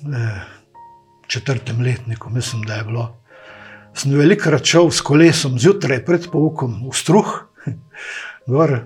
[0.02, 3.06] v četrtem letniku, mislim, da je bilo.
[3.96, 7.32] Sem velikokrat šel s kolesom zjutraj pred poukom v struh,
[8.52, 8.76] gor,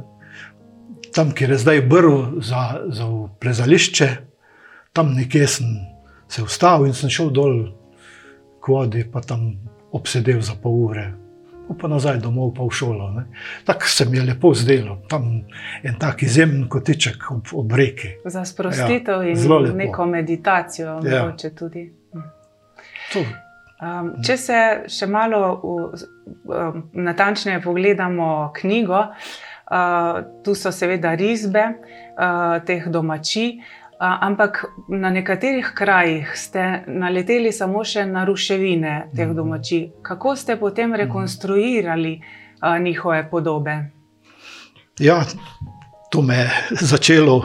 [1.12, 3.09] tam, kjer je zdaj brv za, za
[3.42, 4.11] plezališče,
[4.92, 5.75] tam nekje sem
[6.31, 7.57] se ustavil in sem šel dol
[8.62, 9.53] k vodi, pa tam
[9.92, 11.20] obsedel za pol ure
[11.79, 13.11] pa nazaj domov, pa v šolo.
[13.65, 15.43] Tako se mi je lepo zdelo, tam
[15.83, 18.09] en tak izjemen kotiček ob, ob reki.
[18.25, 21.25] Za sprostitev ja, in neko meditacijo, ja.
[21.25, 21.91] mogoče tudi.
[23.81, 24.57] Um, če se
[24.93, 25.77] še malo v,
[26.53, 33.55] um, natančneje pogledamo knjigo, uh, tu so seveda risbe uh, teh domačij.
[34.01, 39.37] Ampak na nekaterih krajih ste naleteli samo še na ruševine teh mhm.
[39.37, 39.83] domačij.
[40.03, 41.01] Kako ste potem mhm.
[41.05, 42.15] rekonstruirali
[42.81, 43.77] njihove podobe?
[45.01, 45.25] Ja,
[46.11, 47.45] to me je začelo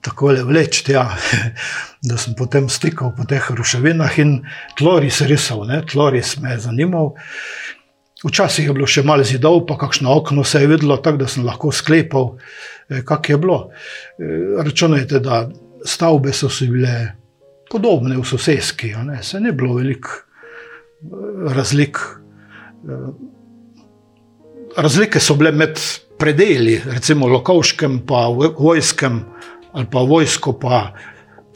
[0.00, 1.16] tako vleči, ja,
[2.08, 4.42] da sem potem stikal po teh ruševinah in
[4.76, 5.64] tloris risal.
[5.64, 7.14] Ne, tloris me je zanimal.
[8.22, 11.46] Včasih je bilo še malo zidov, pa kakšno okno se je videlo, tako da sem
[11.46, 12.36] lahko sklepal.
[12.36, 13.70] Eh, kak je bilo.
[14.18, 15.48] Eh, računajte, da
[15.84, 17.12] stavbe so bile
[17.70, 21.98] podobne v sosedski, se ni bilo veliko eh, razlik.
[24.76, 25.78] Razlike so bile med
[26.18, 28.26] predeli, recimo Lokovškem, pa
[28.58, 29.24] vojskem,
[29.72, 30.92] ali pa vojsko, pa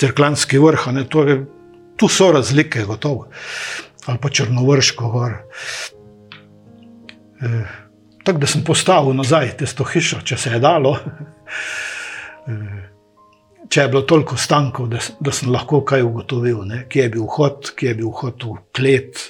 [0.01, 0.89] Cerklanski vrh.
[0.97, 1.45] Je,
[1.97, 3.29] tu so razlike, gotovo.
[4.07, 5.31] Ali pa Črnovrško.
[7.41, 7.63] E,
[8.27, 10.97] Tako da sem postavil nazaj tisto hišo, če se je dalo.
[13.71, 16.85] Če je bilo toliko stankov, da, da sem lahko kaj ugotovil, ne?
[16.91, 19.23] kje je bil vhod, kje je bil vhod v klet,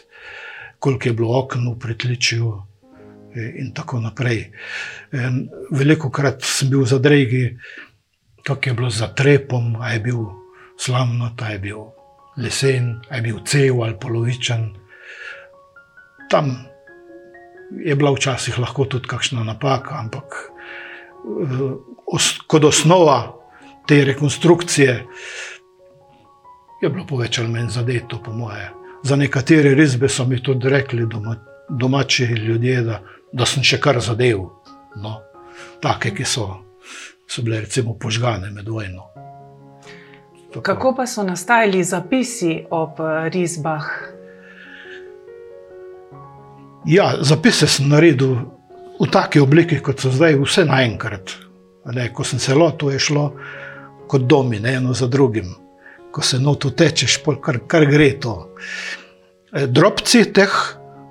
[0.78, 2.50] koliko je bilo okno v pritličju,
[3.32, 4.42] e, in tako naprej.
[5.72, 7.46] Veliko krat sem bil za dregi,
[8.44, 10.20] kako je bilo za trepom, a je bil
[10.80, 11.80] slamnat, a je bil
[12.36, 14.68] lesen, a je bil cel ali polovičen.
[16.30, 16.52] Tam
[17.70, 20.24] je bila včasih lahko tudi kakšna napaka, ampak
[21.42, 23.36] eh, kot osnova
[23.86, 25.06] te rekonstrukcije
[26.82, 28.70] je bilo povečer meni zadeto, po moje.
[29.02, 31.36] Za nekatere risbe so mi tudi rekli doma,
[31.68, 33.00] domači ljudje, da,
[33.32, 34.44] da sem še kar zadev.
[34.96, 35.20] No,
[35.82, 36.48] take, ki so,
[37.28, 39.08] so bile recimo požgane med vojno.
[40.52, 40.62] Tako.
[40.62, 44.15] Kako pa so nastajali zapisi ob eh, risbah?
[46.86, 48.36] Ja, zapise sem naredil
[49.00, 51.32] v taki obliki, kot so zdaj, vse naenkrat.
[51.90, 53.24] Ne, ko sem se lotil, je šlo
[54.06, 55.50] kot domi, ne, eno za drugim.
[56.14, 58.36] Ko se noto tečeš, kar, kar gre to.
[59.50, 60.54] E, drobci teh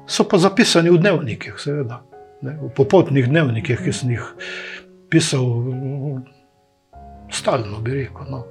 [0.07, 1.99] so pa zapisani v dnevnikih, seveda.
[2.47, 4.31] Ne, v popotnih dnevnikih, ki sem jih
[5.11, 5.43] pisal
[7.35, 8.31] stalno, bi rekel.
[8.31, 8.45] No.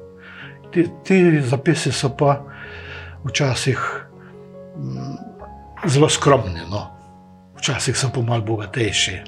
[0.76, 2.36] Ti, ti zapisi so pa
[3.24, 3.80] včasih
[4.76, 5.16] m,
[5.88, 6.68] zelo skromni.
[6.68, 6.90] No
[7.64, 9.18] včasih so pa malo bogatejši.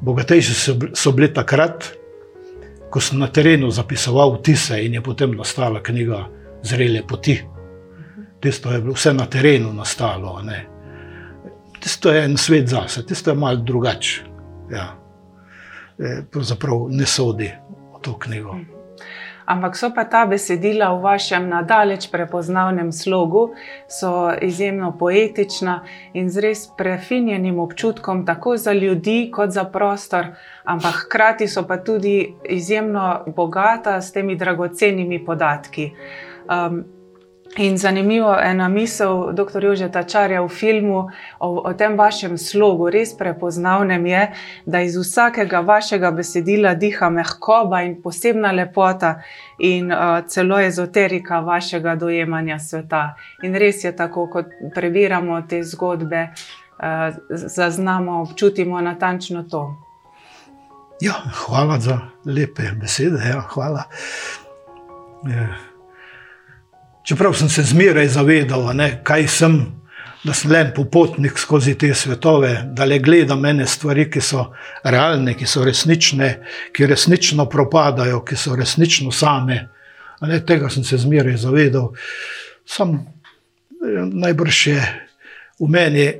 [0.00, 1.90] Bogatejši so, so bili takrat,
[2.90, 6.26] ko sem na terenu zapisoval vtise in je potem nastala knjiga
[6.62, 7.36] Zrele poti.
[8.40, 10.40] Tisto je bilo vse na terenu nastalo.
[10.42, 10.66] Ne.
[11.80, 14.22] Tisto je en svet zase, tisto je malo drugače.
[14.70, 14.86] Ja.
[15.98, 17.50] E, pravzaprav ne sodi
[17.94, 18.56] v to knjigo.
[19.46, 23.54] Ampak so pa ta besedila v vašem nadalječ prepoznavnem slogu,
[23.88, 25.80] so izjemno poetična
[26.12, 31.78] in z res prefinjenim občutkom, tako za ljudi, kot za prostor, ampak hkrati so pa
[31.78, 35.90] tudi izjemno bogata s temi dragocenimi podatki.
[36.50, 36.95] Um,
[37.58, 39.64] In zanimivo je ena misel dr.
[39.64, 44.22] Jožeta Čarja v filmu o, o tem vašem slogu, res prepoznavnem je,
[44.66, 49.22] da iz vsakega vašega besedila diha mehkoba in posebna lepota
[49.58, 53.14] in uh, celo ezoterika vašega dojemanja sveta.
[53.42, 59.64] In res je tako, kot prebiramo te zgodbe, uh, zaznamo, občutimo natančno to.
[61.00, 63.24] Ja, hvala za lepe besede.
[63.32, 63.88] Ja, hvala.
[65.24, 65.75] Ja.
[67.06, 69.60] Čeprav sem se zmeraj zavedal, ne, kaj sem,
[70.24, 74.48] da sem le popotnik skozi te svetove, da le gledam ene stvari, ki so
[74.82, 76.32] realne, ki so resnične,
[76.74, 79.60] ki resnično propadajo, ki so resnično same.
[80.26, 81.92] Ne, tega sem se zmeraj zavedal.
[82.66, 84.82] Sam eh, najbrž je
[85.60, 86.10] v meni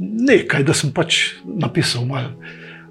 [0.00, 2.32] nekaj, da sem pač napisal malo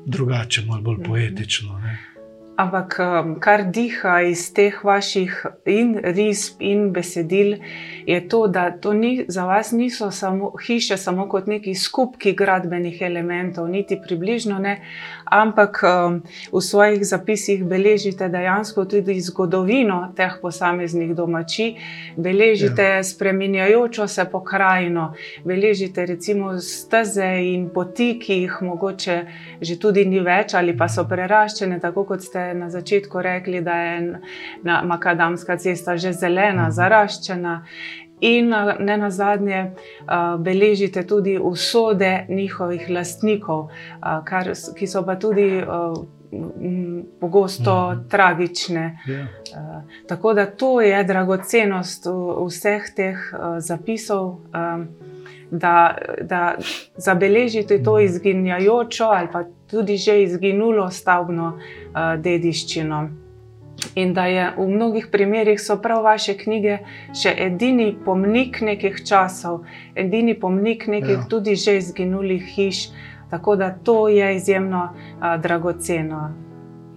[0.05, 1.79] drugače, malo bolj poetično.
[1.81, 2.12] Ne.
[2.55, 5.33] Ampak um, kar diha iz teh vaših
[5.65, 7.55] in risb in besedil,
[8.05, 13.01] je to, da to ni, za vas niso samo hiše, samo kot neki skupki gradbenih
[13.01, 14.75] elementov, niti približno ne,
[15.25, 16.19] ampak um,
[16.51, 21.73] v svojih zapisih beležite dejansko tudi zgodovino teh posameznih domačij,
[22.17, 23.03] beležite ja.
[23.03, 25.13] spremenjajočo se pokrajino,
[25.43, 29.17] beležite recimo steze in poti, ki jih mogoče
[29.61, 33.75] že tudi ni več ali pa so preraščene, tako kot ste na začetku rekli, da
[33.75, 34.19] je
[34.63, 36.71] Makadamska cesta že zelena, mhm.
[36.71, 37.65] zaraščena.
[38.23, 39.73] In ne na zadnje,
[40.39, 43.67] beležite tudi usode njihovih lastnikov,
[44.23, 45.59] kar, ki so pa tudi
[47.19, 48.09] pogosto mm.
[48.09, 48.99] tragične.
[49.07, 49.27] Yeah.
[49.51, 49.83] Ja.
[50.07, 52.07] Tako da to je dragocenost
[52.47, 53.17] vseh teh
[53.57, 54.39] zapisov,
[55.53, 56.55] da, da
[56.97, 61.59] zabeležite to izginjajočo ali pa tudi že izginulo stavbno
[62.17, 63.09] dediščino.
[63.95, 66.77] In da je v mnogih primerih so prav vaše knjige
[67.21, 71.25] še edini pomnik nekih časov, edini pomnik nekih ja.
[71.29, 72.89] tudi že izginulih hiš.
[73.29, 76.21] Tako da to je izjemno a, dragoceno,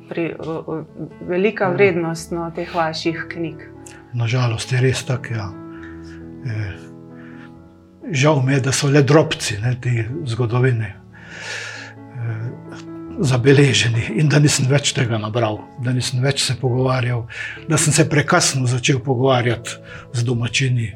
[0.09, 0.83] pri, o, o,
[1.29, 1.71] velika ja.
[1.71, 3.65] vrednost no, teh vaših knjig.
[4.13, 5.33] Nažalost je res tako.
[5.35, 5.49] Ja.
[6.47, 6.86] E,
[8.13, 10.95] žal mi je, da so le drobci ne, te zgodovine
[13.19, 17.25] zabeleženi in da nisem več tega nabral, da nisem več se pogovarjal,
[17.69, 19.79] da sem se prekasno začel pogovarjati
[20.13, 20.91] z domačini,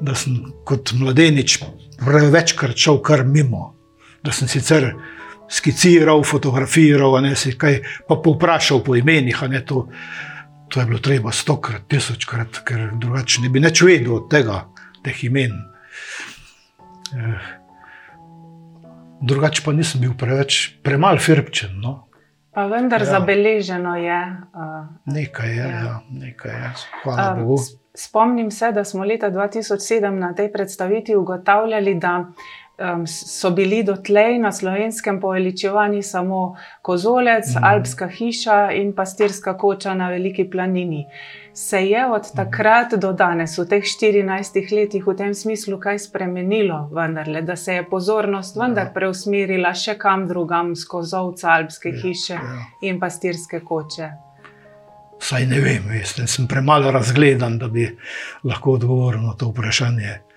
[0.00, 1.58] da sem kot mladenič
[2.00, 3.74] večkrat šel kar mimo,
[4.24, 4.92] da sem sicer
[5.50, 9.86] skiciral, fotografiral, ne si kaj, pa povprašal po imenih, ne to.
[10.70, 14.60] To je bilo treba stokrat, tisočkrat, ker drugače ne bi več vedel od tega,
[15.02, 15.56] teh imen.
[17.16, 17.40] Eh,
[19.20, 21.80] drugače pa nisem bil preveč, premalo firpčen.
[21.80, 22.06] No.
[22.54, 23.06] Pa vendar ja.
[23.06, 24.20] zabeleženo je.
[24.54, 25.68] Uh, nekaj je, ja.
[25.84, 26.72] Ja, nekaj je.
[27.02, 27.58] Hvala uh, Bogu.
[27.94, 32.24] Spomnim se, da smo leta 2007 na tej predstavitvi ugotavljali, da
[32.80, 37.64] um, so bili dotlej na slovenskem poveličevani samo kozolec, mm.
[37.64, 41.06] alpska hiša in pastirska koča na veliki planini.
[41.54, 42.36] Se je od mhm.
[42.36, 47.74] takrat do danes, v teh 14 letih, v tem smislu kaj spremenilo, vendarle, da se
[47.74, 48.92] je pozornost vendar ja.
[48.94, 52.56] preusmerila še kam drugam, skozi ovce, alpske ja, hiše ja.
[52.82, 54.10] in pastirske koče?
[55.20, 57.84] Saj ne vem, veste, sem premalo razgledan, da bi
[58.44, 60.29] lahko odgovoril na to vprašanje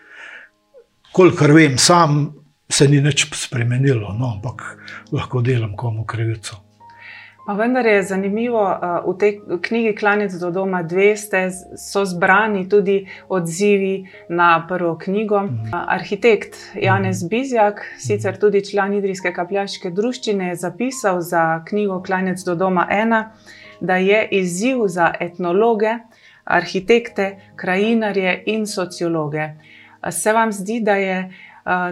[1.14, 2.34] kolikor vem, sam
[2.70, 4.64] se ni nič spremenilo, no, ampak
[5.12, 6.64] lahko delam komu krivico.
[7.46, 8.62] Pa vendar je zanimivo,
[9.04, 15.42] v tej knjigi Klanec do doma dve ste, so zbrani tudi odzivi na prvo knjigo.
[15.44, 15.76] Mhm.
[15.76, 17.30] Arhitekt Janez mhm.
[17.30, 23.36] Bizjak, sicer tudi član Idrijske kapljaške druščine, je zapisal za knjigo Klanec do doma ena,
[23.82, 26.00] da je izziv za etnologe,
[26.44, 29.50] arhitekte, krajinarje in sociologe.
[30.12, 31.32] Se vam zdi, da je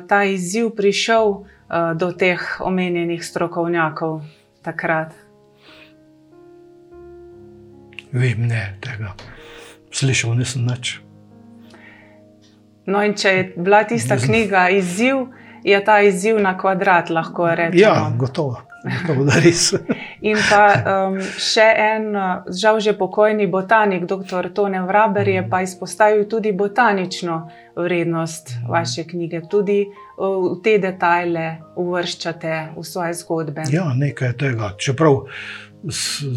[0.07, 1.33] ta izziv prišel
[1.95, 4.21] do teh omenjenih strokovnjakov
[4.61, 5.13] takrat?
[8.11, 9.13] Vem, ne, tega.
[9.91, 10.99] Slišal nisem nič.
[12.91, 15.29] No, in če je bila tista knjiga izziv,
[15.63, 17.79] je ta izziv na kvadrat, lahko rečemo.
[17.79, 18.59] Ja, gotovo.
[20.29, 22.09] In pa um, še en,
[22.49, 24.49] žal že pokojni botanik, dr.
[24.53, 29.85] Tone Vraber, je pa izpostavil tudi botanično vrednost vaše knjige, tudi
[30.17, 33.65] v te detajle uvrščate v svoje zgodbe.
[33.73, 34.73] Ja, nekaj tega.
[34.77, 35.25] Čeprav
[35.85, 36.29] z,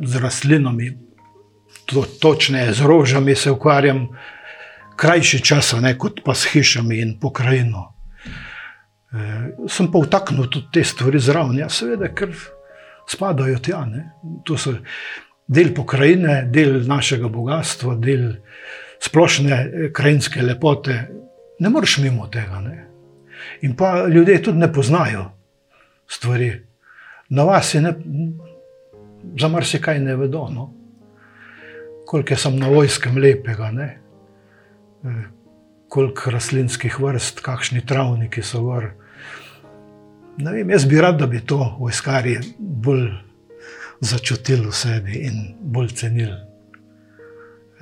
[0.00, 0.92] z rastlinami,
[1.86, 4.08] to, točneje z rožami, se ukvarjam
[4.96, 7.91] krajši čas, kot pa s hišami in pokrajino.
[9.12, 12.32] Eh, sem pa vtaknil tudi te stvari zraven, ja, seveda, ker
[13.08, 13.82] spadajo tja.
[14.56, 14.72] So,
[15.52, 18.30] del pokrajine, del našega bogatstva, del
[19.02, 20.96] splošne eh, krajinske lepote.
[21.60, 22.62] Ne moreš mimo tega.
[22.64, 22.78] Ne?
[23.68, 25.26] In pa ljudje tudi ne poznajo
[26.08, 26.54] stvari.
[27.28, 27.92] Na vas je ne,
[29.40, 30.46] za marsikaj ne vedo.
[30.50, 30.70] No?
[32.08, 33.90] Koliko sem na vojskem lepega, ne?
[35.04, 35.22] Eh,
[35.92, 38.94] koliko rastlinskih vrst, kakšni travniki so gor.
[40.38, 43.10] Ne vem, jaz bi rad, da bi to vojskari bolj
[44.00, 46.38] začutili v sebi in bolj cenili.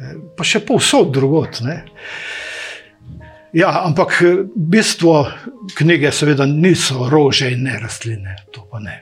[0.01, 1.61] Eh, pa še povsod drugot.
[1.65, 1.83] Ne?
[3.57, 4.21] Ja, ampak
[4.55, 5.25] bistvo
[5.79, 9.01] knjige, seveda, niso rože in ne rastline, to pa ne.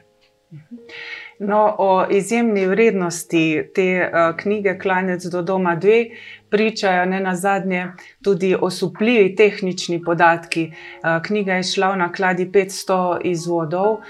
[1.41, 6.11] No, o izjemni vrednosti te uh, knjige Klanec do doma 2
[6.51, 7.86] pričajo ne na zadnje
[8.22, 10.72] tudi osupljivi tehnični podatki.
[10.72, 14.01] Uh, knjiga je šla v nakladi 500 izvodov, uh,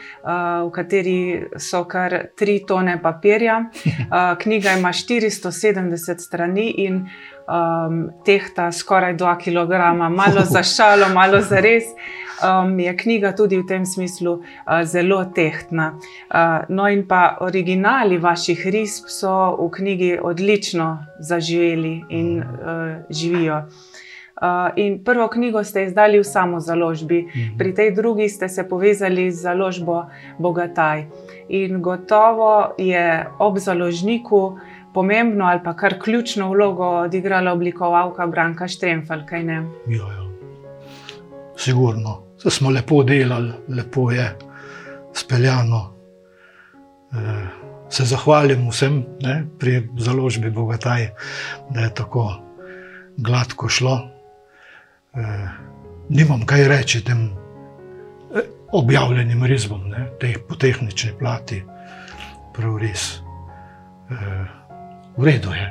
[0.68, 1.18] v kateri
[1.56, 3.58] so kar 3 tone papirja.
[3.60, 6.94] Uh, knjiga ima 470 strani in
[7.48, 9.72] um, tehta skoraj 2 kg,
[10.16, 11.84] malo za šalo, malo za res.
[12.38, 15.98] Um, je knjiga tudi v tem smislu uh, zelo tehtna.
[16.30, 22.46] Uh, no, in pa originali vaših risb so v knjigi odlično zaživeli in uh,
[23.10, 23.64] živijo.
[24.38, 27.58] Uh, in prvo knjigo ste izdali v samo založbi, mhm.
[27.58, 30.04] pri tej drugi ste se povezali z založbo
[30.38, 31.06] Bogataj.
[31.48, 34.58] In gotovo je ob založniku
[34.94, 39.62] pomembno ali pa kar ključno vlogo odigrala oblikovalka Branka Štremfel, kaj ne?
[39.86, 40.24] Ja, ja.
[41.56, 42.27] Sigurno.
[42.42, 44.36] Se smo lepo delali, lepo je
[45.14, 45.94] speljano.
[47.12, 47.16] E,
[47.90, 51.08] se zahvalim vsem ne, pri založbi Bogataj,
[51.70, 52.34] da je tako
[53.16, 53.98] gladko šlo.
[55.14, 55.20] E,
[56.08, 57.24] nimam kaj reči tem
[58.34, 61.62] e, objavljenim risbom, ne, teh po tehnični plati,
[62.54, 63.20] prav res.
[65.16, 65.66] V redu je.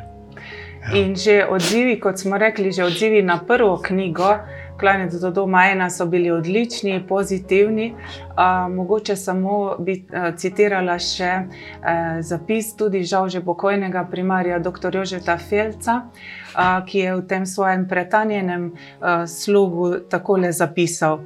[0.82, 0.98] Ja.
[0.98, 4.36] In že odzivi, kot smo rekli, že odzivi na prvo knjigo,
[4.80, 7.94] Klanec do doma ena, so bili odlični, pozitivni.
[7.94, 14.96] Uh, mogoče samo bi uh, citirala še uh, zapis tudi žal že pokojnega primarja dr.
[14.96, 21.22] Jožeta Felca, uh, ki je v tem svojem pretanjenem uh, slogu takole zapisal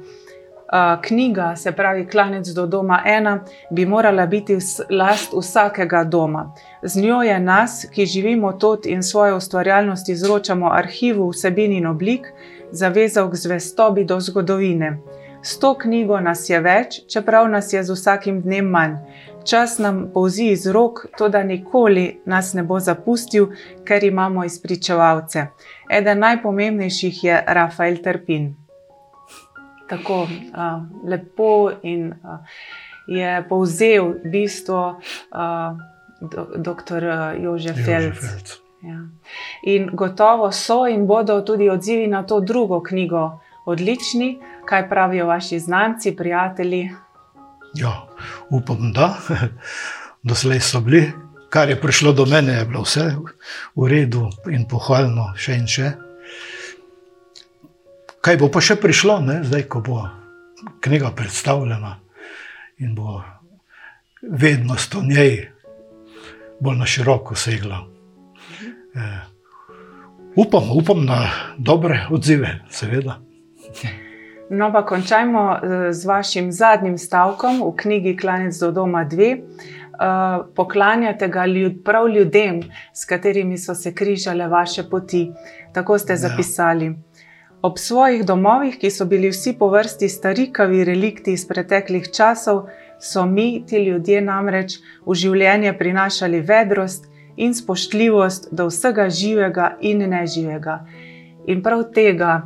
[1.02, 4.56] knjiga, se pravi Klanec do doma ena, bi morala biti
[4.90, 6.54] last vsakega doma.
[6.82, 12.32] Z njo je nas, ki živimo tot in svojo ustvarjalnost izročamo arhivu vsebin in oblik,
[12.72, 14.98] zavezal k zvestobi do zgodovine.
[15.42, 18.96] S to knjigo nas je več, čeprav nas je z vsakim dnem manj.
[19.44, 23.50] Čas nam povzi iz rok, to da nikoli nas ne bo zapustil,
[23.84, 25.46] ker imamo izpričevalce.
[25.90, 28.52] Eden najpomembnejših je Rafael Trpin
[29.92, 30.28] tako uh,
[31.08, 32.38] lepo in uh,
[33.06, 35.00] je povzel bistvo
[35.32, 35.78] uh,
[36.20, 37.04] do, dr.
[37.38, 38.16] Jožef Felc.
[38.82, 38.98] Ja.
[39.62, 45.58] In gotovo so in bodo tudi odzivi na to drugo knjigo odlični, kaj pravijo vaši
[45.58, 46.90] znanci, prijatelji.
[47.74, 48.06] Ja,
[48.50, 49.16] upam, da
[50.28, 51.12] doslej so bili.
[51.50, 53.12] Kar je prišlo do mene, je bilo vse
[53.76, 55.92] v redu in pohvalno, še in še.
[58.24, 59.42] Kaj bo pa še prišlo, ne?
[59.44, 60.00] zdaj, ko bo
[60.80, 61.98] knjiga predstavljena
[62.80, 63.20] in bo
[64.22, 65.50] vednost o njej
[66.60, 67.91] bolj na široko segla.
[68.94, 69.00] E,
[70.36, 71.26] upam, upam na
[71.58, 73.20] dobre odzive, seveda.
[74.52, 79.36] No, pa končajmo eh, z vašim zadnjim stavkom v knjigi Klanec do doma 2.
[79.92, 82.60] Uh, eh, poklanjate ga ljud, prav ljudem,
[82.92, 85.30] s katerimi so se križale vaše poti.
[85.72, 86.16] Tako ste ja.
[86.16, 86.86] zapisali.
[86.86, 86.92] Ja.
[87.62, 92.66] Ob svojih domovih, ki so bili vsi po vrsti starikavi relikti iz preteklih časov,
[93.00, 100.04] so mi, ti ljudje, namreč v življenje prinašali vedrost in spoštljivost do vsega živega in
[100.10, 100.84] neživega.
[101.46, 102.42] In prav tega,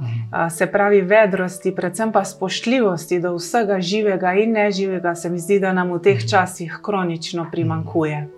[0.50, 5.72] se pravi, vedrosti, predvsem pa spoštljivosti do vsega živega in neživega, se mi zdi, da
[5.72, 8.28] nam v teh časih kronično primankuje.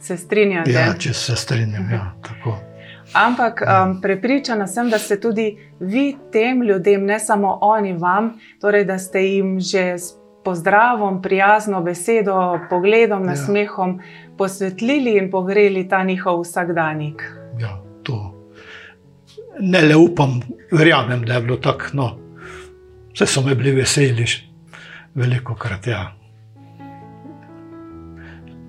[0.00, 0.70] Se strinjate?
[0.70, 2.58] Ja, če se strinjam, ja, tako.
[3.12, 8.84] Ampak um, prepričana sem, da ste tudi vi tem ljudem, ne samo oni vam, torej
[8.84, 13.34] da ste jim že s pozdravom, prijazno besedo, pogledom, ja.
[14.38, 17.22] Posvetlili in pogreli ta njihov vsakdanjik.
[17.60, 18.36] Ja, to
[19.58, 20.40] ne le upam,
[20.72, 21.84] verjamem, da je bilo tako.
[21.92, 22.18] No.
[23.14, 24.26] Vse so me bili veseli,
[25.14, 25.86] veliko krat.
[25.86, 26.12] Ja.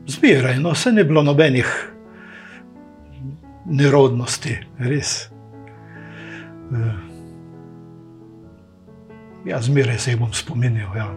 [0.07, 1.93] Zbiraj, no, vse ni bilo nobenih
[3.65, 5.29] nerodnosti, res.
[6.71, 6.93] Eh,
[9.45, 10.95] ja, zmeraj se jih bom spominjal.
[10.95, 11.11] Ja.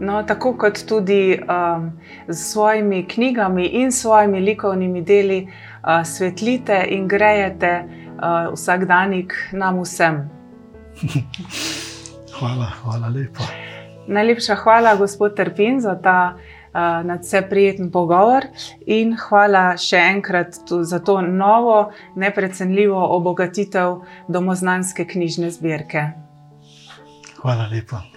[0.00, 1.92] No, tako kot tudi um,
[2.28, 10.28] s svojimi knjigami in svojimi likovnimi deli uh, svetlite in grejete uh, vsakdanjik nam vsem.
[12.38, 13.48] hvala, hvala lepa.
[14.08, 18.44] Najlepša hvala, gospod Trpin, za ta uh, nadvse prijeten pogovor
[18.86, 26.04] in hvala še enkrat za to novo, neprecenljivo obogatitev domoznanske knjižne zbirke.
[27.40, 28.15] Hvala lepa.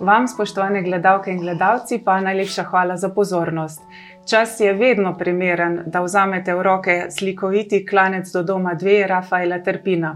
[0.00, 3.82] Vam, spoštovane gledalke in gledalci, pa najlepša hvala za pozornost.
[4.30, 10.14] Čas je vedno primeren, da vzamete v roke slikoviti klanec do doma dve Rafaela Trpina.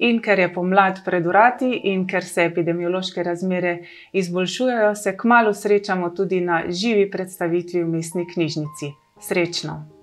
[0.00, 3.78] In ker je pomlad pred urati in ker se epidemiološke razmere
[4.12, 8.92] izboljšujejo, se kmalo srečamo tudi na živi predstavitvi v mestni knjižnici.
[9.20, 9.99] Srečno!